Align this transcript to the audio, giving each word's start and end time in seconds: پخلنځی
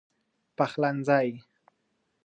پخلنځی 0.57 1.29